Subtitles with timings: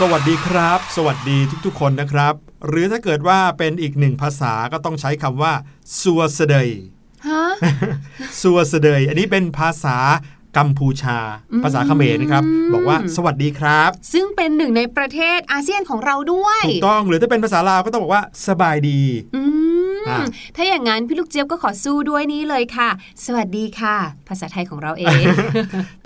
[0.00, 2.34] สวัสดีครับ สวัสดีทุกๆ คนนะครับ
[2.66, 5.52] หรือถ้าเกิดว่าเป็นอีกหนึ่งภาษาก็ต้องใช้คำว่า
[6.00, 6.68] ซัวเสดย
[7.28, 7.44] ฮะ
[8.40, 9.96] ซัวเสดยอันนี้เป็นภาษา
[10.56, 11.18] กัมพูชา
[11.52, 12.42] อืมภาษาเขมรนะครับ
[12.74, 19.00] บอกว่าสวัสดีครับ ซึ่งเป็นหนึ่งในประเทศอาเซียนของเราด้วย ถูกต้องหรือถ้าเป็นภาษาลาวก็ต้องบอกว่าสบายดี
[19.36, 19.42] อื
[20.02, 20.18] มอะ
[20.56, 22.88] ถ้าอย่างนั้นพี่ลูกเจี๊ยบก็ขอสู้ด้วยนี้เลยค่ะ
[23.24, 23.96] สวัสดีค่ะ
[24.28, 25.24] ภาษาไทยของเราเอง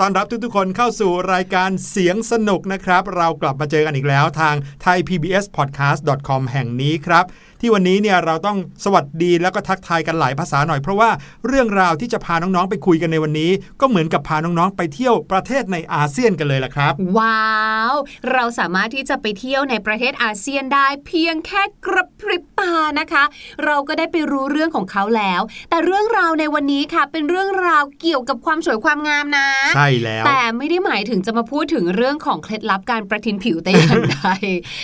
[0.00, 4.54] ต้อนรับทุกๆคนเข้าสู่รายการเสียงสนุกนะครับ เรากลับมาเจอกันอีกแล้วทาง
[4.84, 7.24] thaipbspodcast.com แห่งนี้ครับ
[7.60, 11.10] ที่วันนี้เนี่ยเราต้องสวัสดีแล้วก็ทักทายกันหลายภาษาหน่อยเพราะว่า
[11.46, 17.60] เรื่องราวที่จะพาน้องๆไปคุยกันในวันนี้ ก็เหมือนกับพาน้องๆไปเที่ยวประเทศในอาเซียนกันเลยล่ะครับ ว้า
[17.92, 17.94] ว
[18.32, 23.24] เราสามารถที่จะไปเที่ยวในประเทศอาเซียนได้ เพียงแค่กระพริบตานะคะ
[23.64, 25.40] เราก็ได้ไปรู้เรื่องของเขาแล้ว
[25.70, 34.18] แต่เรื่องราวในวันนี้ค่ะ เป็นเรื่องราวเกี่ยวกับความสวยความงามนะ ใช่แล้ว แต่ไม่ได้หมายถึงจะมาพูดถึงเรื่องของเคล็ดลับการประทินผิวแต่อย่างใด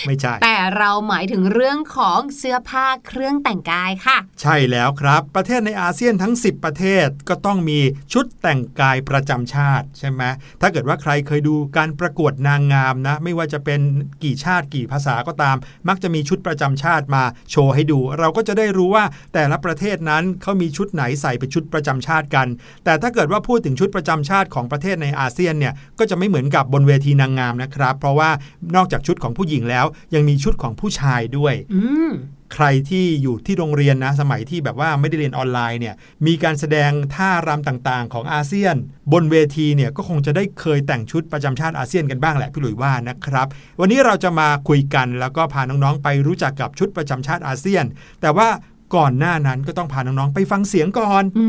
[0.07, 7.79] ไม่ใช่แต่เราหมายถึงเรื่องของเสื้อผ้าเครื่องแต่งกายค่ะ ใช่แล้วครับ ประเทศในอาเซียนทั้ง 10 ประเทศก็ต้องมี
[8.13, 10.23] ชุดแต่งกายประจำชาติใช่ไหม
[10.61, 13.81] ถ้าเกิดว่าใครเคยดูการประกวดนางงามนะ ไม่ว่าจะเป็น
[14.23, 15.57] กี่ชาติกี่ภาษาก็ตาม
[15.89, 19.05] มักจะมีชุดประจำชาติมาโชว์ให้ดู เราก็จะได้รู้ว่า
[19.35, 22.49] แต่ละประเทศนั้นเขามีชุดไหนใส่เป็นชุดประจำชาติกัน
[22.85, 28.31] แต่ถ้าเกิดว่าพูดถึงชุดประจำชาติของประเทศในอาเซียนเนี่ยก็จะไม่เหมือนกับบนเวทีนางงามนะครับ เพราะว่า
[28.77, 32.13] นอกจากชุดของผู้หญิงแล้ว ยังมีชุดของผู้ชายด้วยอืม
[32.55, 35.95] ใครที่อยู่ที่โรงเรียนนะสมัยที่แบบว่าไม่ได้เรียนออนไลน์เนี่ย
[36.27, 38.77] มีการแสดงท่ารำต่างๆ ของอาเซียน
[39.13, 43.47] บนเวทีเนี่ยก็คงจะได้เคยแต่งชุดประจำชาติอาเซียนกันบ้างแหละพี่หลุยว่านะครับ
[43.81, 47.85] วันนี้เราจะมาคุยกันแล้วก็พาน้องๆ ไปรู้จักกับชุดประจำชาติอาเซียน
[48.21, 48.49] แต่ว่า
[48.97, 51.47] ก่อนหน้านั้นก็ต้องพาน้องๆไปฟังเสียงก่อนอื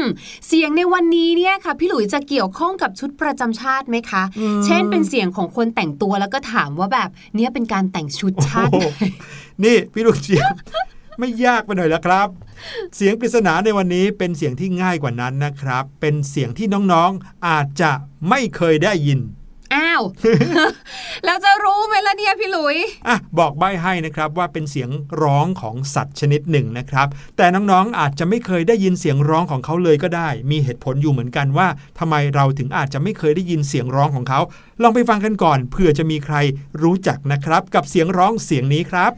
[0.00, 0.02] ม
[0.46, 8.88] เสียงในวันนี้เนี่ยค่ะ พี่หลุยจะเกี่ยวข้องกับชุดประจำชาติไหมคะอืมเช่นเป็นเสียงของคนแต่งตัวแล้วก็ถามว่าแบบเนี่ยเป็นการแต่งชุดชาติโอ้โห
[9.64, 10.46] นี่พี่ลูกเจียบ
[11.18, 12.28] ไม่ยากไปหน่อยแล้วครับ
[12.96, 17.90] เสียงปริศนาในวันนี้เป็นเสียงที่ง่ายกว่านั้นนะครับ เป็นเสียงที่น้องๆอาจจะ
[18.28, 19.20] ไม่เคยได้ยิน
[19.74, 20.02] อ้าว
[21.24, 22.76] แล้วจะรู้ไหมล่ะเนี่ยพี่หลุย
[23.08, 24.90] อะบอกใบ้ให้นะครับว่าเป็นเสียง
[25.22, 31.68] ร้องของสัตว์ชนิดหนึ่งนะครับ แต่น้องๆอาจจะไม่เคยได้ยินเสียงร้องของเขาเลยก็ได้ มีเหตุผลอยู่เหมือนกันว่า
[31.98, 34.40] ทำไมเราถึงอาจจะไม่เคยได้ยินเสียงร้องของเขา
[34.82, 36.36] ลองไปฟังกันก่อนเผื่อจะมีใคร
[36.82, 39.12] รู้จักนะครับ กับเสียงร้องเสียงนี้ครับ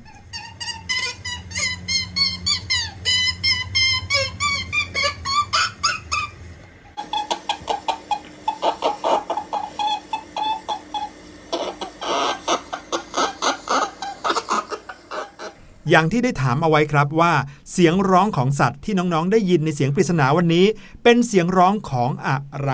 [15.88, 17.32] อย่างที่ได้ถามเอาไว้ครับว่า
[17.72, 20.66] เสียงร้องของสัตว์ที่น้องๆ ได้ยินในเสียงปริศนาวันนี้
[21.02, 22.72] เป็นเสียงร้องของอะไร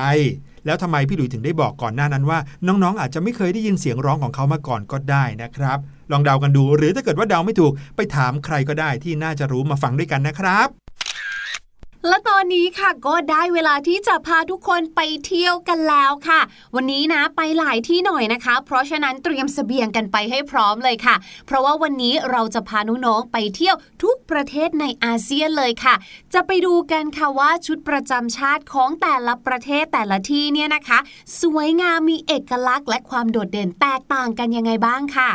[0.67, 5.79] แล้วทำไมพี่หลุยถึงได้บอกก่อนหน้านั้นว่า น้องๆอาจจะไม่เคยได้ยินเสียงร้องของเขามาก่อนก็ได้นะครับ
[6.13, 10.84] ลองเดากันดู หรือถ้าเกิดว่าเดาไม่ถูกไปถามใครก็ได้ที่น่าจะรู้มาฟังด้วยกันนะครับ
[12.09, 16.41] และตอนนี้ค่ะก็ได้เวลาที่จะพาทุกคนไปเที่ยวกันแล้วค่ะ
[16.75, 21.17] วันนี้นะไปหลายที่หน่อยนะคะ เพราะฉะนั้นเตรียมเสบียงกันไปให้พร้อมเลยค่ะ
[21.47, 25.95] เพราะว่าวันนี้เราจะพาน้องๆไปเที่ยวทุกประเทศในอาเซียนเลยค่ะ
[26.35, 30.99] จะไปดูกันค่ะว่าชุดประจำชาติของแต่ละประเทศแต่ละที่เนี่ยนะคะ
[31.41, 35.31] สวยงามมีเอกลักษณ์และความโดดเด่นแตกต่างกันยังไงบ้างค่ะ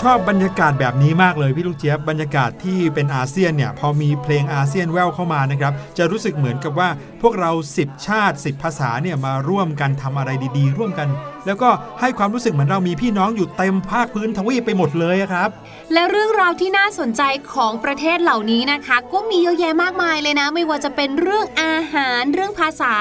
[0.00, 6.88] ชอบบรรยากาศแบบนี้มากเลยพี่ลูกเจี๊ยบบรรยากาศที่เป็นอาเซียนเนี่ยพอมีเพลงอาเซียนแววเข้ามานะครับจะรู้สึกเหมือนกับว่า
[7.22, 11.08] พวกเรา 10 ชาติ 10 ภาษาเนี่ยมาร่วมกันทำอะไรดีๆ ร่วมกัน
[11.46, 15.48] แล้วก็ให้ความรู้สึกเหมือนเรามีพี่น้องอยู่เต็มภาคพื้นทวีปไปหมดเลยครับ
[15.92, 17.22] และเรื่องราวที่น่าสนใจ
[17.54, 22.92] ของประเทศเหล่านี้นะคะ ก็มีเยอะแยะมากมายเลยนะ ไม่ว่าจะเป็นเรื่องอาหารเรื่องภาษา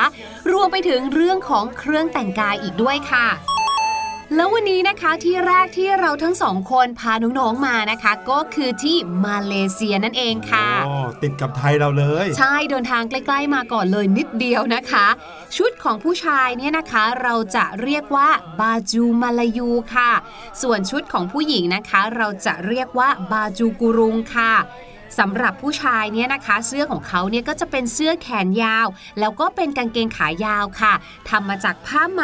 [0.52, 3.28] รวมไปถึงเรื่องของเครื่องแต่งกายอีกด้วยค่ะ
[4.36, 15.08] แล้ววันนี้นะคะที่แรกที่เราทั้งสองคนพาน้องๆมานะคะ ก็คือที่มาเลเซียนั่นเองค่ะอ๋อติดกับไทยเราเลย ใช่เดินทางใกล้ๆมาก่อนเลยนิดเดียวนะคะ
[15.58, 18.30] ชุดของผู้ชายเนี่ยนะคะ เราจะเรียกว่า
[18.60, 20.12] บาจูมาลายูค่ะ
[20.62, 24.54] ส่วนชุดของผู้หญิงนะคะ เราจะเรียกว่าบาจูกุรุงค่ะ
[25.20, 28.88] สำหรับผู้ชายเนี่ยนะคะ เสื้อของเขาเนี่ยก็จะเป็นเสื้อแขนยาว
[29.20, 30.94] แล้วก็เป็นกางเกงขายาวค่ะ
[31.30, 32.24] ทำมาจากผ้าไหม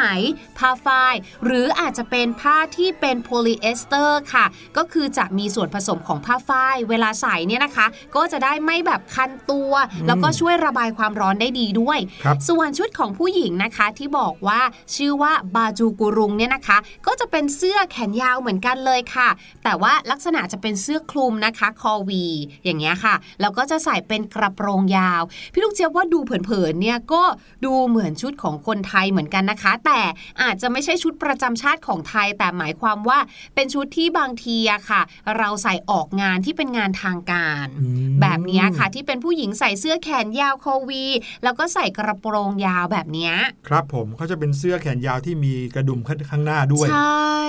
[0.58, 4.46] ผ้าฝ้าย หรืออาจจะเป็นผ้าที่เป็นโพลีเอสเตอร์ค่ะ
[4.78, 7.86] ก็คือจะมีส่วนผสมของผ้าฝ้าย เวลาใส่เนี่ยนะคะ
[8.16, 9.72] ก็จะได้ไม่แบบคันตัว
[10.08, 14.62] แล้วก็ช่วยระบายความร้อนได้ดีด้วยครับส่วนชุดของผู้หญิงนะคะที่บอกว่า
[14.96, 19.30] ชื่อว่าบาจูกุรุงเนี่ยนะคะ ก็จะเป็นเสื้อแขนยาวเหมือนกันเลยค่ะ
[19.64, 22.26] แต่ว่าลักษณะจะเป็นเสื้อคลุมนะคะ คอวี
[22.66, 25.22] อย่างเงี้ยเงี้ยค่ะ แล้วก็จะใส่เป็นกระโปรงยาว
[25.54, 27.24] พี่ลูกเจี๊ยบว่าดูเผินๆเนี่ยก็
[27.66, 30.02] ดูเหมือนชุดของคนไทยเหมือนกันนะคะ แต่
[30.42, 33.20] อาจจะไม่ใช่ชุดประจำชาติของไทย แต่หมายความว่า
[33.56, 35.02] เป็นชุดที่บางทีอะค่ะ
[35.38, 37.66] เราใส่ออกงานที่เป็นงานทางการ
[38.22, 41.06] แบบนี้ค่ะที่เป็นผู้หญิงใส่เสื้อแขนยาวโควี
[41.44, 43.32] แล้วก็ใส่กระโปรงยาวแบบนี้
[43.68, 47.44] ครับผมเขาจะเป็นเสื้อแขนยาวที่มีกระดุมข้างหน้าด้วยใช่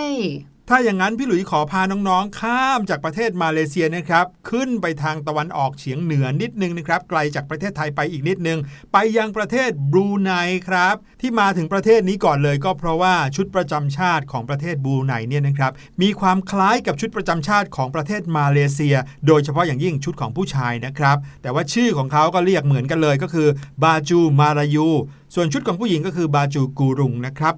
[0.68, 8.58] ถ้าอย่างนั้นพี่หลุยขอพาน้องๆ ข้ามจากประเทศมาเลเซียนะครับ ขึ้นไปทางตะวันออกเฉียงเหนือนิดนึงนะครับ ไกลจากประเทศไทยไปอีกนิดนึง
[8.92, 10.32] ไปยังประเทศบรูไน
[10.68, 23.48] ครับ ที่มาถึงประเทศนี้ก่อนเลยก็เพราะว่าชุดประจำชาติของประเทศบรูไนเนี่ยนะครับ มีความคล้ายกับชุดประจำชาติของประเทศมาเลเซีย โดยเฉพาะอย่างยิ่งชุดของผู้ชายนะครับ แต่ว่าชื่อของเขาก็เรียกเหมือนกันเลยก็คือ
[23.82, 24.88] บาจูมารายู
[25.34, 27.56] ส่วนชุดของผู้หญิงก็คือบาจูกูรุงนะครับ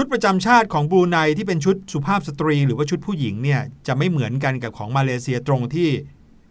[0.00, 5.90] ชุดประจำชาติของบรูไนที่เป็นชุดสุภาพสตรี หรือว่าชุดผู้หญิงเนี่ยจะไม่เหมือนกันกับของมาเลเซียตรงที่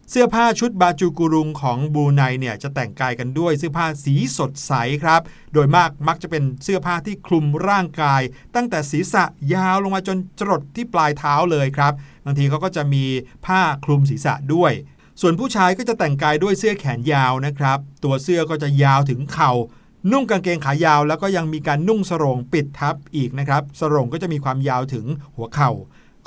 [0.09, 4.73] เสื้อผ้าชุดบาจูกุรุงของบรูไนเนี่ยจะแต่งกายกันด้วยเสื้อผ้าสีสดใส
[5.03, 5.21] ครับ
[5.53, 8.21] โดยมากมักจะเป็นเสื้อผ้าที่คลุมร่างกาย
[8.55, 9.23] ตั้งแต่ศีรษะ
[9.53, 11.93] ยาวลงมาจนจรดที่ปลายเท้าเลยครับ
[12.25, 13.03] บางทีเขาก็จะมี
[13.45, 14.71] ผ้าคลุมศีรษะด้วย
[15.21, 19.53] ส่วนผู้ชายก็จะแต่งกายด้วยเสื้อแขนยาวนะครับ ตัวเสื้อก็จะยาวถึงเข่า
[20.11, 25.71] นุ่งกางเกงขายาวแล้วก็ยังมีการนุ่งสรงปิดทับอีกนะครับสรงก็จะมีความยาวถึงหัวเข่า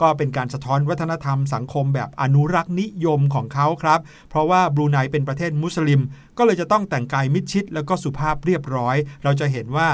[0.00, 4.00] ก็เป็นการสะท้อนวัฒนธรรมสังคมแบบอนุรักษ์นิยมของเขาครับ
[4.30, 6.00] เพราะว่าบรูไนเป็นประเทศมุสลิม
[6.38, 9.88] ก็เลยจะต้องแต่งกายมิดชิด แล้วก็สุภาพเรียบร้อย เราจะเห็นว่า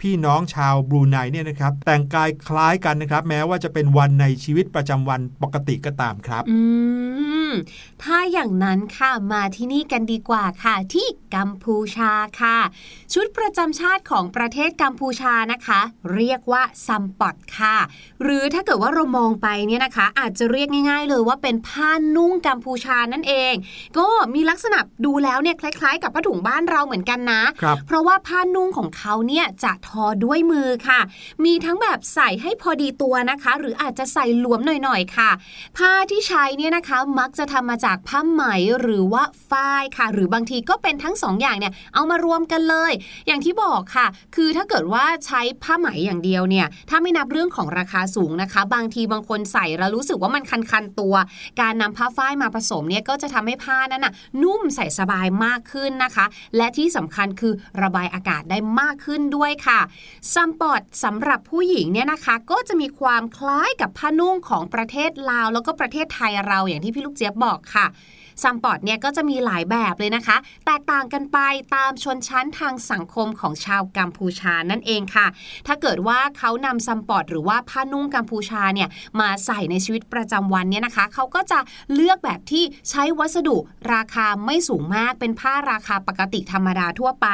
[0.00, 6.58] พี่น้องชาวบรูไนเนี่ยนะครับแต่งกายคล้ายกันนะครับแม้ว่าจะเป็นวันในชีวิตประจำวันปกติก็ตามครับอื
[7.50, 7.52] ม
[8.02, 12.58] ถ้าอย่างนั้นค่ะมาที่นี่กันดีกว่าค่ะ ที่กัมพูชาค่ะ
[13.12, 15.80] ชุดประจำชาติของประเทศกัมพูชานะคะ
[16.14, 17.76] เรียกว่าซัมปอดค่ะ
[18.22, 23.54] หรือถ้าเกิดว่าเรามองไปเนี่ยนะคะ อาจจะเรียกง่าย ๆ เลยว่าเป็นผ้านุ่งกัมพูชานั่นเอง
[23.98, 27.42] ก็มีลักษณะดูแล้วเนี่ยคล้าย ๆ กับผ้าถุงบ้านเราเหมือนกันนะ
[27.86, 31.00] เพราะว่าผ้านุ่งของเขาเนี่ยจะทอด้วยมือค่ะ
[31.44, 35.30] มีทั้งแบบใส่ให้พอดีตัวนะคะ หรืออาจจะใส่หลวมหน่อยๆค่ะ
[35.76, 38.42] ผ้าที่ใช้เนี่ยนะคะมักจะทำมาจากผ้าไหม
[38.80, 42.92] หรือว่าฝ้ายค่ะ หรือบางทีก็เป็นทั้ง2ออย่างเนี่ยเอามารวมกันเลย
[43.26, 44.06] อย่างที่บอกค่ะ
[44.36, 51.14] คือถ้าเกิดว่าใช้ผ้าไหมอย่างเดียวเนี่ยถ้าไม่นับเรื่องของราคาสูงนะคะ บางทีบางคนใส่แล้วรู้สึกว่ามันคันๆตัว
[51.60, 59.79] การนำผ้าฝ้ายมาผสมเนี่ยก็จะทำให้ผ้านั้นน่ะนุ่มใส่สบายมากขึ้นนะคะ และที่สำคัญคือระบายอากาศได้มากขึ้นด้วยค่ะ
[60.34, 67.86] ซัมปอดสำหรับผู้หญิงเนี่ยนะคะก็จะมีความคล้ายกับผ้านุ่งของประเทศลาว แล้วก็ประเทศไทยเราอย่างที่พี่ลูกเจี๊ยบบอกค่ะ
[68.42, 71.38] ซัมปอร์ตเนี่ยก็จะมีหลายแบบเลยนะคะ แตกต่างกันไป
[71.74, 75.26] ตามชนชั้นทางสังคมของชาวกัมพูชานั่นเองค่ะ
[75.66, 78.88] ถ้าเกิดว่าเขานำซัมปอร์ตหรือว่าผ้านุ่งกัมพูชาเนี่ย
[79.20, 81.60] มาใส่ในชีวิตประจำวันเนี่ยนะคะ เขาก็จะ
[81.94, 83.56] เลือกแบบที่ใช้วัสดุ
[83.94, 87.28] ราคาไม่สูงมากเป็นผ้าราคาปกติธรรมดาทั่วไป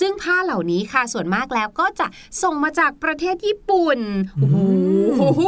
[0.00, 2.06] ซึ่งผ้าเหล่านี้ค่ะส่วนมากแล้วก็จะ
[2.42, 3.98] ส่งมาจากประเทศญี่ปุ่น
[5.18, 5.42] โอ้โห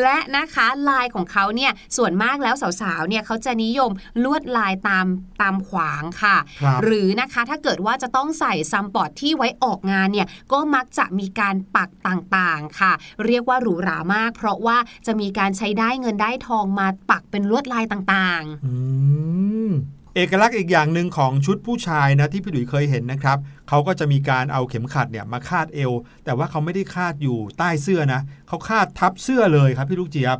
[0.00, 3.90] และนะคะลายของเขาเนี่ยส่วนมากแล้วสาวๆเนี่ยเขาจะนิยม
[4.24, 5.06] ลวดลายตาม
[5.42, 6.36] ตามขวางค่ะ
[6.82, 12.92] หรือนะคะถ้าเกิดว่าจะต้องใส่ซัมปอร์ตที่ไว้ออกงานเนี่ยก็มักจะมีการปักต่างๆค่ะ
[13.26, 25.92] เรียกว่าหรูหรามาก เพราะว่าจะมีการใช้ด้ายเงินด้ายทองมาปักเป็นลวดลายต่างๆเอกลักษณ์อีกอย่างหนึ่งของชุดผู้ชายนะที่พี่หลุยเคยเห็นนะครับเขาก็จะมีการเอาเข็มขัดเนี่ยมาคาดเอว
[26.24, 30.38] แต่ว่าเขาไม่ได้คาดอยู่ใต้เสื้อนะเขาคาดทับเสื้อเลยครับพี่ลูกเจี๊ยบ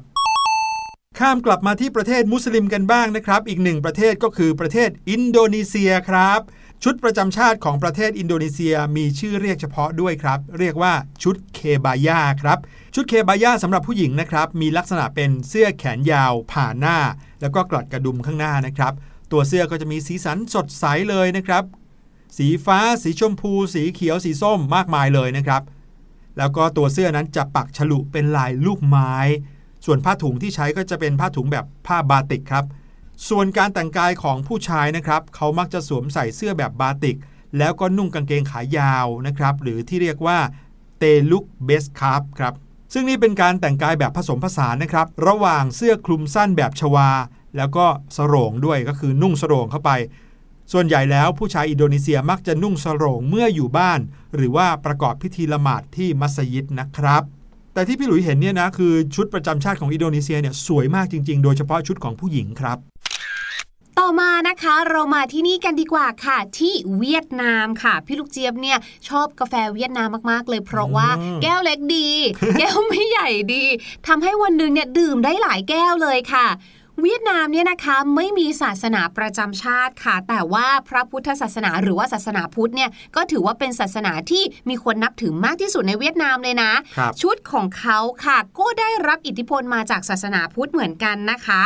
[1.19, 6.41] ข้ามกลับมาที่ประเทศมุสลิมกันบ้างนะครับ อีกหนึ่งประเทศก็คือประเทศอินโดนีเซียครับ
[6.85, 12.59] ชุดประจำชาติของประเทศอินโดนีเซียมีชื่อเรียกเฉพาะด้วยครับ เรียกว่าชุดเคบายาครับ
[12.95, 16.99] ชุดเคบายาสำหรับผู้หญิงนะครับ มีลักษณะเป็นเสื้อแขนยาว ผ่าหน้า
[17.41, 18.93] แล้วก็กลอดกระดุมข้างหน้านะครับ
[19.33, 21.65] ตัวเสื้อก็จะมีสีสันสดใสเลยนะครับ
[22.39, 25.63] สีฟ้า สีชมพู สีเขียว สีส้มมากมายเลยนะครับ
[26.39, 29.15] แล้วก็ตัวเสื้อนั้นจะปักฉลุเป็นลายลูกไม้
[29.85, 32.65] ส่วนผ้าถุงที่ใช้ก็จะเป็นผ้าถุงแบบผ้าบาติกครับ
[33.29, 37.17] ส่วนการแต่งกายของผู้ชายนะครับเขามักจะสวมใส่เสื้อแบบบาติก
[37.59, 40.39] แล้วก็นุ่งกางเกงขายาวนะครับหรือที่เรียกว่า
[40.99, 42.55] เตลุกเบสคาร์ฟครับ
[42.93, 47.11] ซึ่งนี่เป็นการแต่งกายแบบผสมผสานนะครับ ระหว่างเสื้อคลุมสั้นแบบชวา
[47.57, 47.87] แล้วก็
[48.17, 49.91] สโรงด้วยก็คือนุ่งสโรงเข้าไป
[50.73, 54.01] ส่วนใหญ่แล้วผู้ชายอินโดนีเซียมักจะนุ่งสโรงเมื่ออยู่บ้าน
[54.37, 57.23] หรือว่าประกอบพิธีละหมาดที่มัสยิดนะครับ
[57.75, 62.79] แต่ที่พี่หลุยเห็นเนี่ยนะคือชุดประจำชาติของอินโดนีเซียเนี่ยสวยมากจริง ๆ โดยเฉพาะชุดของผู้หญิงครับ
[63.99, 71.09] ต่อมานะคะเรามาที่นี่กันดีกว่าค่ะ ที่เวียดนามค่ะ พี่ลูกเจี๊ยบเนี่ยชอบกาแฟเวียดนามมากๆ เลย เพราะว่า
[71.43, 72.09] แก้วเล็กดี
[72.59, 73.65] แก้วไม่ใหญ่ดี
[74.07, 76.47] ทำให้วันหนึ่งเนี่ยดื่มได้หลายแก้วเลยค่ะ
[77.01, 86.73] เวียดนามเนี่ยนะคะไม่มีศาสนาประจำชาติค่ะ แต่ว่าพระพุทธศาสนาหรือว่าศาสนาพุทธเนี่ยก็ถือว่าเป็นศาสนาที่มีคนนับถือมากที่สุดในเวียดนามเลยนะ
[87.23, 91.63] ชุดของเขาค่ะ ก็ได้รับอิทธิพลมาจากศาสนาพุทธเหมือนกันนะคะ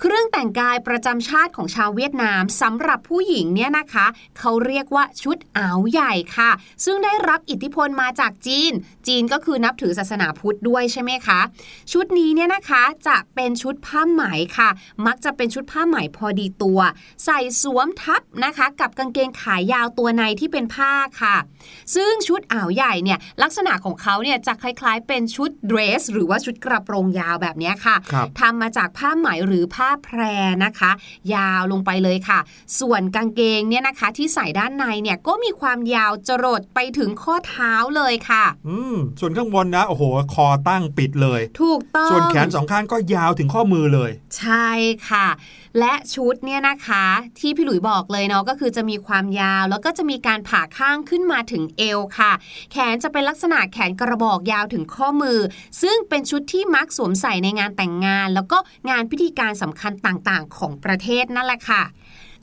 [0.00, 4.06] เครื่องแต่งกายประจำชาติของชาวเวียดนามสำหรับผู้หญิงเนี่ยนะคะ
[4.38, 6.50] เขาเรียกว่าชุดอาวใหญ่ค่ะ
[6.84, 8.72] ซึ่งได้รับอิทธิพลมาจากจีน
[9.06, 11.40] จีนก็คือนับถือศาสนาพุทธด้วยใช่ไหมคะ
[11.92, 14.22] ชุดนี้เนี่ยนะคะจะเป็นชุดผ้าไหม
[14.56, 14.68] ค่ะ
[15.06, 16.80] มักจะเป็นชุดผ้าไหมพอดีตัว
[17.24, 21.36] ใส่สวมทับนะคะ กับกางเกงขายาวตัวในที่เป็นผ้าค่ะ
[21.94, 27.96] ซึ่งชุดอ่าวใหญ่เนี่ยลักษณะของเขาเนี่ยจะคล้ายๆ เป็นชุดเดรส หรือว่าชุดกระโปรงยาวแบบนี้ค่ะ
[28.40, 30.20] ทำมาจากผ้าไหมหรือผ้าแพร
[30.64, 30.90] นะคะ
[31.34, 32.38] ยาวลงไปเลยค่ะ
[32.80, 40.02] ส่วนกางเกงเนี่ยนะคะ ที่ใส่ด้านในเนี่ยก็มีความยาวจรดไปถึงข้อเท้าเลยค่ะ อืมส่วนข้างบนนะโอ้โห
[40.34, 44.68] คอตั้งปิดเลย ถูกต้องส่วนแขนสองข้างก็ยาวถึงข้อมือเลย ใช่
[45.08, 45.26] ค่ะ
[45.78, 47.04] และชุดเนี่ยนะคะ
[47.38, 52.32] ที่พี่หลุยบอกเลยเนาะก็คือจะมีความยาวแล้วก็จะมีการผ่าข้างขึ้นมาถึงเอวค่ะ
[52.72, 55.38] แขนจะเป็นลักษณะแขนกระบอกยาวถึงข้อมือ
[55.82, 58.58] ซึ่งเป็นชุดที่มักสวมใส่ในงานแต่งงาน แล้วก็
[58.90, 61.82] งานพิธีการสำคัญต่างๆ ของประเทศนั่นแหละค่ะ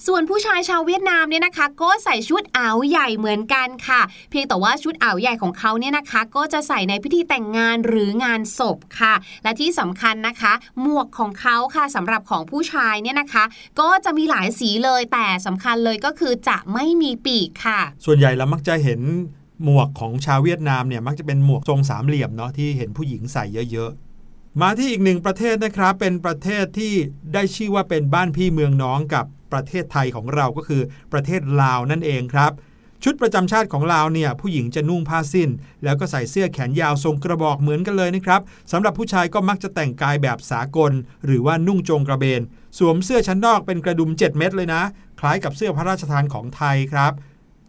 [0.07, 9.13] ส่วนผู้ชายชาวเวียดนามเนี่ยนะคะ ก็ใส่ชุดอ่าวใหญ่เหมือนกันค่ะ เพียงแต่ว่าชุดอ่าวใหญ่ของเขาเนี่ยนะคะ ก็จะใส่ในพิธีแต่งงานหรืองานศพค่ะ
[9.43, 13.43] และที่สำคัญนะคะ หมวกของเขาค่ะสำหรับของผู้ชายเนี่ยนะคะ
[13.79, 19.01] ก็จะมีหลายสีเลยแต่สำคัญเลยก็คือจะไม่มีปีกค่ะ ส่วนใหญ่เรามักจะเห็น
[19.63, 23.91] หมวกของชาวเวียดนามเนี่ยมักจะเป็นหมวกทรงสามเหลี่ยมเนาะที่เห็นผู้หญิงใส่เยอะ
[24.61, 26.93] มาที่อีกหนึ่งประเทศนะครับ เป็นประเทศที่
[27.33, 30.81] ได้ชื่อว่าเป็นบ้านพี่เมืองน้องกับประเทศไทยของเราก็คือ
[31.13, 32.51] ประเทศลาวนั่นเองครับ
[33.03, 35.49] ชุดประจำชาติของลาวเนี่ยผู้หญิงจะนุ่งผ้าสิ้น
[35.83, 40.91] แล้วก็ใส่เสื้อแขนยาวทรงกระบอกเหมือนกันเลยนะครับสำหรับผู้ชายก็มักจะแต่งกายแบบสากล
[41.25, 42.41] หรือว่านุ่งโจงกระเบน
[42.77, 44.81] สวมเสื้อชั้นนอกเป็นกระดุม 7 เม็ดเลยนะ
[45.19, 47.11] คล้ายกับเสื้อพระราชทานของไทยครับ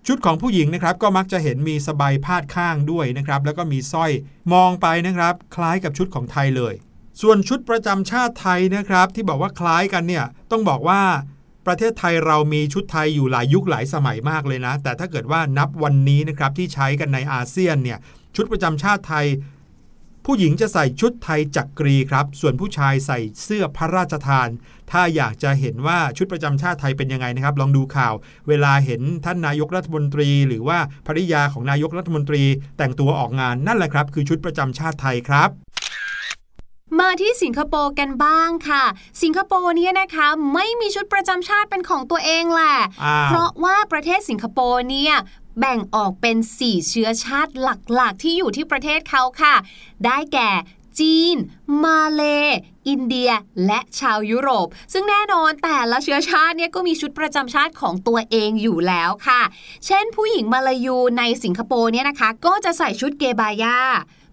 [0.07, 4.11] ชุดของผู้หญิงนะครับก็มักจะเห็นมีสบายพาดข้างด้วยนะครับ แล้วก็มีสร้อย
[4.52, 6.75] มองไปนะครับ คล้ายกับชุดของไทยเลย
[7.23, 11.02] ส่วนชุดประจำชาติไทยนะครับ ที่บอกว่าคล้ายกันเนี่ยต้องบอกว่า
[11.67, 17.99] ประเทศไทยเรามีชุดไทยอยู่หลายยุคหลายสมัยมากเลยนะ แต่ถ้าเกิดว่านับวันนี้นะครับที่ใช้กันในอาเซียนเนี่ย
[18.37, 19.26] ชุดประจำชาติไทย
[20.28, 24.49] ผู้หญิงจะใส่ชุดไทยจักกรีครับ ส่วนผู้ชายใส่เสื้อพระราชทาน
[24.91, 28.15] ถ้าอยากจะเห็นว่าชุดประจำชาติไทยเป็นยังไงนะครับ ลองดูข่าว
[28.49, 32.43] เวลาเห็นท่านนายกรัฐมนตรี หรือว่าภริยาของนายกรัฐมนตรี
[32.78, 35.50] แต่งตัวออกงานนั่นแหละครับ คือชุดประจำชาติไทยครับ
[37.00, 38.84] มาที่สิงคโปร์กันบ้างค่ะ
[39.23, 42.76] สิงคโปร์เนี่ยนะคะไม่มีชุดประจำชาติเป็นของตัวเองแหละ
[43.28, 45.15] เพราะว่าประเทศสิงคโปร์เนี่ย
[45.58, 47.69] แบ่งออกเป็น 4 เชื้อชาติห
[48.00, 49.54] ลักๆ ที่อยู่ที่ประเทศเขาค่ะ
[50.04, 50.50] ได้แก่
[50.99, 51.36] จีน
[51.82, 52.23] มาเล
[52.88, 53.30] อินเดีย
[53.66, 59.42] และชาวยุโรป ซึ่งแน่นอนแต่ละเชื้อชาติเนี่ยก็มีชุดประจำชาติของตัวเองอยู่แล้วค่ะ
[59.86, 63.76] เช่นผู้หญิงมาลายูในสิงคโปร์เนี่ยนะคะ ก็จะใส่ชุดเกบายา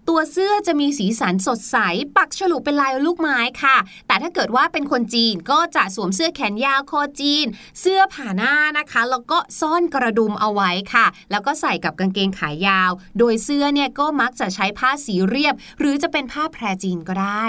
[0.08, 1.76] ตัวเสื้อจะมีสีสันสดใส
[2.16, 7.46] ปักฉลุเป็นลายลูกไม้ค่ะ แต่ถ้าเกิดว่าเป็นคนจีนก็จะสวมเสื้อแขนยาวคอจีน
[7.80, 17.44] เสื้อผ่าหน้านะคะ แล้วก็ซ่อนกระดุมเอาไว้ค่ะ แล้วก็ใส่กับกางเกงขายาว โดยเสื้อเนี่ยก็มักจะใช้ผ้าสีเรียบ หรือจะเป็นผ้าแพรจีนก็ได้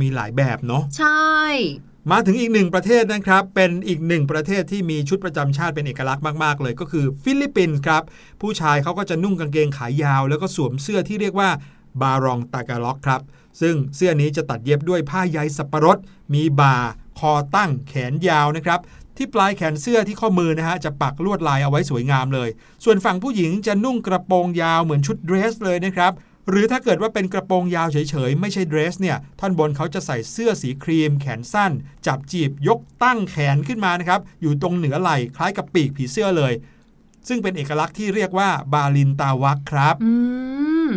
[0.00, 1.34] มีหลายแบบเนาะใช่
[2.12, 8.02] มาถึงอีกหนึ่งประเทศนะครับ เป็นอีกหนึ่งประเทศที่มีชุดประจำชาติเป็นเอกลักษณ์มาก ๆ เลยก็คือฟิลิปปินส์ครับ
[8.40, 11.50] ผู้ชายเขาก็จะนุ่งกางเกงขายาว แล้วก็สวมเสื้อที่เรียกว่า
[12.02, 13.20] บารองตากาล็อกครับ
[13.60, 15.98] ซึ่งเสื้อนี้จะตัดเย็บด้วยผ้าใยสับปะรด
[16.34, 16.76] มีบ่า
[17.18, 18.80] คอตั้ง แขนยาวนะครับ
[19.16, 22.48] ที่ปลายแขนเสื้อที่ข้อมือนะฮะ จะปักลวดลายเอาไว้สวยงามเลย
[22.84, 26.12] ส่วนฝั่งผู้หญิงจะนุ่งกระโปรงยาวเหมือนชุดเดรสเลยนะครับ
[26.48, 31.72] หรือถ้าเกิดว่าเป็นกระโปรงยาวเฉยๆ ไม่ใช่เดรสเนี่ยท่อนบนเขาจะใส่เสื้อสีครีม แขนสั้น
[32.06, 36.52] จับจีบยกตั้งแขนขึ้นมานะครับ อยู่ตรงเหนือไหล่คล้ายกับปีกผีเสื้อเลย
[37.28, 40.12] ซึ่งเป็นเอกลักษณ์ที่เรียกว่าบาลินตาวักครับอื
[40.88, 40.90] ม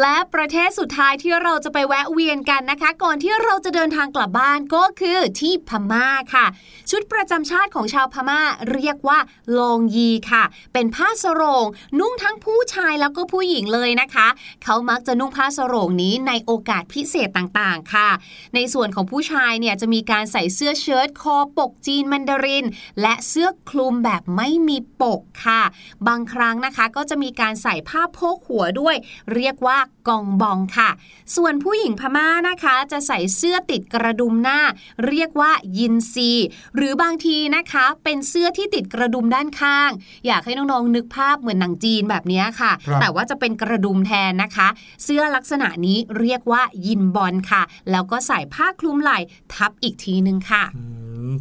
[0.00, 6.46] และประเทศสุดท้ายที่เราจะไปแวะเวียนกันนะคะ ก่อนที่เราจะเดินทางกลับบ้านก็คือที่พม่าค่ะ
[6.90, 8.40] ชุดประจำชาติของชาวพม่า
[8.72, 9.18] เรียกว่า
[9.58, 11.66] ลองยีค่ะ เป็นผ้าสรง
[11.98, 14.28] นุ่งทั้งผู้ชายแล้วก็ผู้หญิงเลยนะคะ
[14.64, 18.08] เขามักจะนุ่งผ้าสรงนี้ในโอกาสพิเศษต่างๆค่ะ
[18.54, 22.66] ในส่วนของผู้ชายเนี่ยจะมีการใส่เสื้อเชิ้ตคอปกจีนมันดาริน
[23.00, 25.62] และเสื้อคลุมแบบไม่มีปกค่ะ
[26.08, 28.96] บางครั้งนะคะก็จะมีการใส่ผ้าโพกหัวด้วย
[29.34, 29.77] เรียกว่า
[30.08, 30.90] กองบองค่ะ
[31.36, 34.60] ส่วนผู้หญิงพม่านะคะ จะใส่เสื้อติดกระดุมหน้า
[35.06, 36.30] เรียกว่ายินซี
[36.76, 39.90] หรือบางทีนะคะ เป็นเสื้อที่ติดกระดุมด้านข้าง
[40.26, 44.68] อยากให้น้องๆนึกภาพเหมือนหนังจีนแบบนี้ค่ะ แต่ว่าจะเป็นกระดุมแทนนะคะ
[45.04, 49.18] เสื้อลักษณะนี้เรียกว่ายินบอลค่ะ แล้วก็ใส่ผ้าคลุมไหล่
[49.54, 50.64] ทับอีกทีนึงค่ะ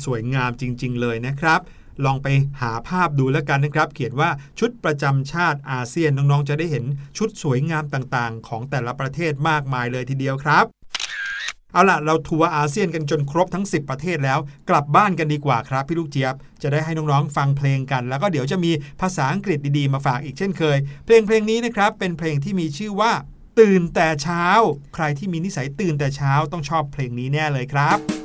[0.06, 1.62] สวยงามจริง ๆ เลยนะครับ
[2.06, 2.28] ลองไป
[2.62, 4.30] หาภาพดูแล้วกันนะครับ เขียนว่า
[4.60, 6.86] ชุดประจำชาติอาเซียนน้องๆ จะได้เห็น
[7.18, 10.66] ชุดสวยงามต่างๆ ของแต่ละประเทศมากมายเลยทีเดียวครับ
[11.74, 23.12] เอาล่ะ เราทัวร์อาเซียนกันจนครบทั้ง 10 ประเทศแล้ว กลับบ้านกันดีกว่าครับ พี่ลูกเจี๊ยบ จะได้ให้น้องๆฟังเพลงกัน แล้วก็เดี๋ยวจะมีภาษาอังกฤษดีๆ มาฝากอีกเช่นเคย เพลงเพลงนี้นะครับ เป็นเพลงที่มีชื่อว่า
[23.60, 24.46] ตื่นแต่เช้า
[24.96, 28.17] ใครที่มีนิสัยตื่นแต่เช้าต้องชอบเพลงนี้แน่เลยครับ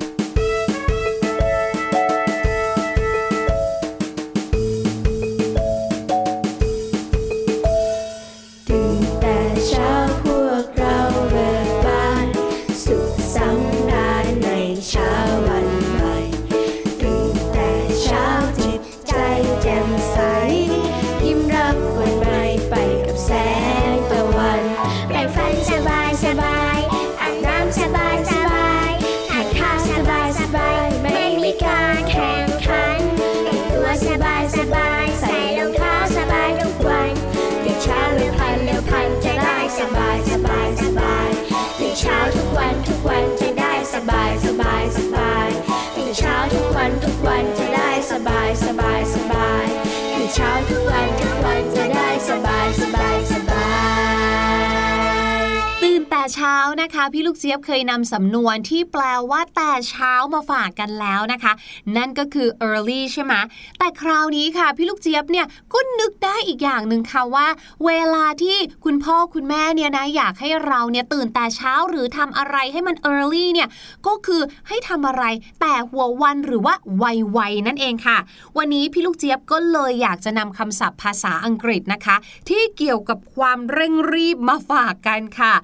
[56.23, 61.53] แต่เช้านะคะ พี่ลูกเจี๊ยบเคยนำสำนวนที่แปลว่าแต่เช้ามาฝากกันแล้วนะคะ
[61.97, 63.33] นั่นก็คือ early ใช่ไหม
[63.79, 67.47] แต่คราวนี้ค่ะ พี่ลูกเจี๊ยบเนี่ยก็นึกได้อีกอย่างหนึ่งค่ะว่า
[67.87, 73.69] เวลาที่คุณพ่อคุณแม่เนี่ยนะอยากให้เราเนี่ยตื่นแต่เช้าหรือทำอะไรให้มัน early เนี่ย
[74.07, 75.25] ก็คือให้ทำอะไร
[75.61, 78.19] แต่หัววันหรือว่าไวๆนั่นเองค่ะ
[78.59, 82.17] วันนี้พี่ลูกเจี๊ยบก็เลยอยากจะนำคำศัพท์ภาษาอังกฤษนะคะ
[82.49, 85.55] ที่เกี่ยวกับความเร่งรีบมาฝากกันค่ะ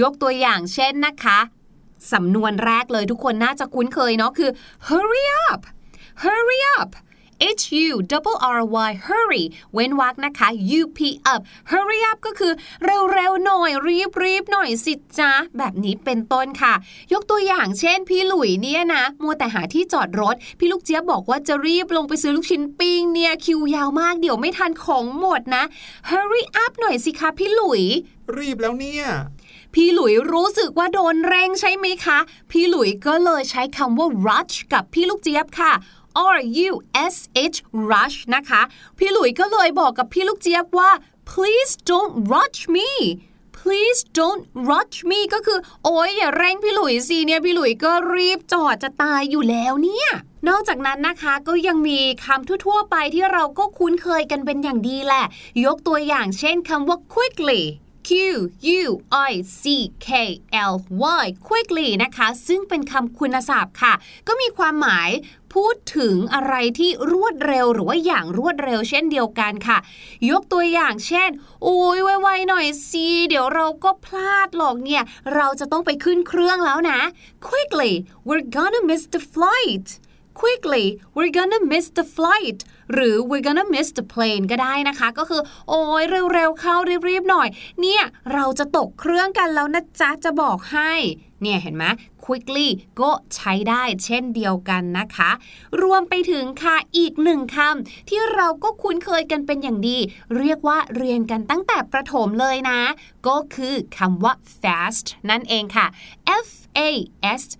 [0.00, 1.38] ยกตัวอย่างเช่นนะคะ
[2.12, 4.50] สำนวนแรกเลยทุกคนน่าจะคุ้นเคยเนาะคือ
[4.88, 5.60] hurry up
[6.22, 6.90] hurry up
[7.60, 10.48] H U double R Y hurry เว้นวรรคนะคะ
[10.80, 11.00] U P
[11.32, 11.40] up
[11.72, 12.52] hurry up ก็คือ
[12.84, 16.74] เร็วๆหน่อยรีบรีบหน่อยสิจ้าแบบนี้เป็นต้นค่ะ
[17.12, 25.64] ยกตัวอย่างเช่น พี่หลุยเนี่ยนะ มัวแต่หาที่จอดรถ พี่ลูกเจี๊ยบบอกว่าจะรีบลงไปซื้อลูกชิ้นปิ้งเนี่ย คิวยาวมากเดี๋ยวไม่ทันของหมดนะ
[26.10, 27.82] hurry up หน่อยสิคะพี่หลุย
[28.38, 29.04] รีบแล้วเนี่ย
[29.74, 32.18] พี่หลุยรู้สึกว่าโดนเร่งใช่ไหมคะ
[32.50, 35.72] พี่หลุยก็เลยใช้คำว่า rush กับพี่ลูกเจี๊ยบค่ะ
[36.34, 36.72] R U
[37.12, 37.16] S
[37.54, 37.58] H
[37.90, 38.62] rush นะคะ
[38.98, 40.90] พี่หลุยก็เลยบอกกับพี่ลูกเจี๊ยบว่า
[41.30, 42.90] please don't rush me
[43.58, 50.08] please don't rush me ก็คือ โอ้ยอย่าเร่งพี่หลุยสิเนี่ย พี่หลุยก็รีบจอดจะตายอยู่แล้วเนี่ย
[50.48, 55.24] นอกจากนั้นนะคะก็ยังมีคำทั่วๆไปที่เราก็คุ้นเคยกันเป็นอย่างดีแหละ
[55.64, 57.62] ยกตัวอย่างเช่นคำว่า quickly
[58.08, 58.10] Q
[58.80, 58.84] U
[59.30, 59.64] I C
[60.06, 60.08] K
[60.72, 60.74] L
[61.22, 63.94] Y quickly นะคะ ซึ่งเป็นคำคุณศัพท์ค่ะ
[64.28, 65.10] ก็มีความหมาย
[65.54, 69.78] พูดถึงอะไรที่รวดเร็วหรือว่าอย่างรวดเร็วเช่นเดียวกันค่ะ
[70.30, 71.30] ยกตัวอย่างเช่น
[71.62, 75.02] โอ้ยไวๆหน่อยสิเดี๋ยวเราก็พลาดหรอกเนี่ย
[75.34, 77.00] เราจะต้องไปขึ้นเครื่องแล้วนะ
[77.48, 77.92] quickly
[78.28, 79.88] we're gonna miss the flight
[80.40, 80.86] quickly
[81.16, 82.60] we're gonna miss the flight
[82.92, 86.74] หรือ we're gonna miss the plane ก็ได้นะคะ ก็คือ โอ้ยเร็วๆเข้า
[87.08, 87.48] รีบๆหน่อย
[87.80, 90.92] เนี่ย เราจะตกเครื่องกันแล้วนะจ๊ะ จะบอกให้
[91.42, 91.84] เนี่ยเห็นไหม
[92.24, 92.68] quickly
[93.00, 95.30] ก็ใช้ได้เช่นเดียวกันนะคะ
[95.82, 99.98] รวมไปถึงค่ะอีกหนึ่งคำที่เราก็คุ้นเคยกันเป็นอย่างดี
[100.38, 102.80] เรียกว่าเรียนกันตั้งแต่ประถมเลยนะ
[103.26, 105.86] ก็คือคำว่า fast นั่นเองค่ะ
[106.46, 106.80] F A
[107.40, 107.52] S T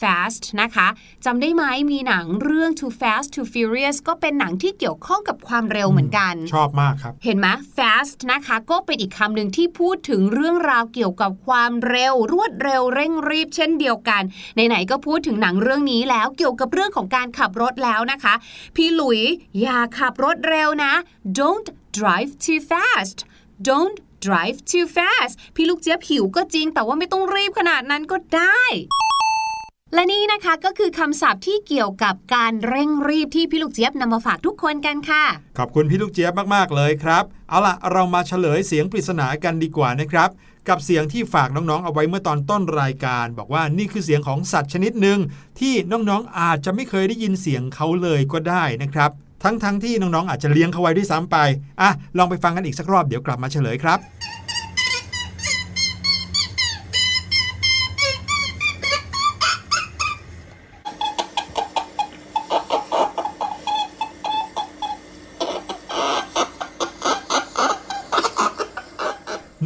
[0.00, 0.88] fast นะคะ
[1.24, 14.22] จำได้ไหมมีหนังเรื่อง Too Fast Too Furious ก็เป็นหนังที่เกี่ยวข้องกับความเร็วเหมือนกัน ชอบมากครับ เห็นไหม fast นะคะก็เป็นอีกคำหนึ่งที่พูดถึงเรื่องราวเกี่ยวกับความเร็ว รวดเร็วเร่งรีบเช่นเดียวกัน
[14.54, 18.34] ไหนๆก็พูดถึงหนังเรื่องนี้แล้วเกี่ยวกับเรื่องของการขับรถแล้วนะคะ
[18.76, 19.20] พี่หลุย
[19.60, 20.92] อย่าขับรถเร็วนะ
[21.38, 23.18] don't drive too fast
[23.68, 28.62] don't drive too fast พี่ลูกเจี๊ยบหิวก็จริงแต่ว่าไม่ต้องรีบขนาดนั้นก็ได้
[29.94, 35.24] และนี่นะคะก็คือคำศัพท์ที่เกี่ยวกับการเร่งรีบที่พี่ลูกเจี๊ยบนำมาฝากทุกคนกันค่ะ
[35.58, 40.30] ขอบคุณพี่ลูกเจี๊ยบมากๆเลยครับ เอาล่ะเรามาเฉลยเสียงปริศนากันดีกว่านะครับ
[40.68, 45.18] กับเสียงที่ฝากน้องๆเอาไว้เมื่อตอนต้นรายการ บอกว่านี่คือเสียงของสัตว์ชนิดหนึ่ง
[45.60, 49.10] ที่น้องๆอาจจะไม่เคยได้ยินเสียงเขาเลยก็ได้นะครับ
[49.42, 51.36] ทั้งๆทที่น้องๆอาจจะเลี้ยงเขาไว้ด้วยซ้ำไป
[51.80, 53.98] อะลองไปฟังกันอีกสักรอบเดี๋ยวกลับมาเฉลยครับ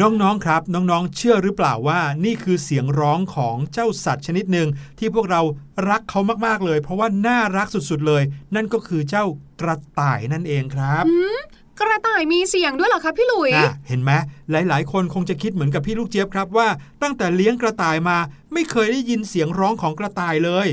[0.07, 5.41] น้องๆครับ น้องๆ เชื่อหรือเปล่าว่านี่คือเสียงร้องของเจ้าสัตว์ชนิดหนึ่งที่พวกเรา
[5.89, 8.23] รักเขามากๆเลย เพราะว่าน่ารักสุดๆเลย
[8.55, 9.25] นั่นก็คือเจ้า
[9.61, 11.05] กระต่ายนั่นเองครับ
[11.81, 14.11] กระต่ายมีเสียงด้วยเหรอคะพี่หลุยอะเห็นไหม
[14.51, 16.69] หลาย ๆ คนคงจะคิดเหมือนกับพี่ลูกเจี๊ยบครับว่า
[17.03, 18.19] ตั้งแต่เลี้ยงกระต่ายมา
[18.53, 20.67] ไม่เคยได้ยินเสียงร้องของกระต่ายเลย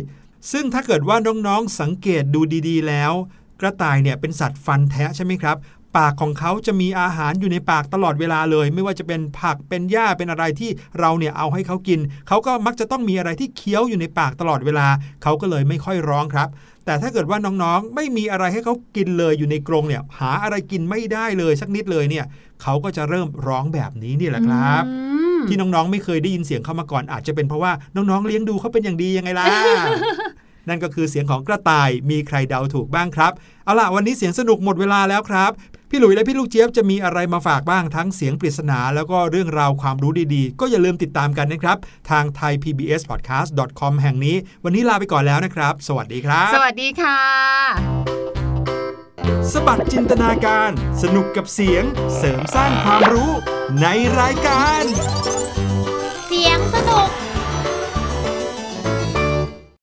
[0.52, 1.18] ซึ่งถ้าเกิดว่า
[1.48, 3.14] น้องๆสังเกตดูดีๆ แล้ว
[3.62, 5.58] กระต่ายเนี่ยเป็นสัตว์ฟันแทะใช่ไหมครับ
[5.98, 14.88] ปากของเขาจะมีอาหารอยู่ในปากตลอดเวลาเลย ไม่ว่าจะเป็นผักเป็นหญ้าเป็นอะไรที่เราเนี่ยเอาให้เขากิน เขาก็มักจะต้องมีอะไรที่เคี้ยวอยู่ในปากตลอดเวลา
[15.24, 16.50] เขาก็เลยไม่ค่อยร้องครับ
[16.86, 22.26] แต่ถ้าเกิดว่าน้องๆ ไม่มีอะไรให้เขากินเลยอยู่ในกรงเนี่ย หาอะไรกินไม่ได้เลยสักนิดเลยเนี่ย
[22.62, 24.98] เขาก็จะเริ่มร้องแบบนี้นี่แหละครับอื
[25.38, 29.46] มที่น้องๆ ไม่เคยได้ยินเสียงเข้ามาก่อนอาจจะเป็นเพราะว่าน้องๆ เลี้ยงดูเขาเป็นอย่างดียังไงล่ะ
[30.70, 33.32] นั่นก็คือเสียงของกระต่ายมีใครเดาถูกบ้างครับ
[33.66, 35.52] เอาล่ะวันนี้เสียงสนุกหมดเวลาแล้วครับ
[35.90, 41.78] พี่หลุยและพี่ลูกเจี๊ยบจะมีอะไรมาฝากบ้างทั้งเสียงปริศนา แล้วก็เรื่องราวความรู้ดีๆ ก็อย่าลืมติดตามกันนะครับ
[42.10, 47.20] ทาง thaipbspodcast.com แห่งนี้ วันนี้ลาไปก่อนแล้วนะครับ สวัสดีครับ สวัสดีค่ะ
[49.52, 50.72] สบัดจินตนาการ
[51.04, 51.84] สนุกกับเสียง
[52.18, 53.32] เสริมสร้างความรู้
[53.82, 53.88] ใน
[54.20, 54.84] รายการ
[56.28, 57.23] เสียงสนุก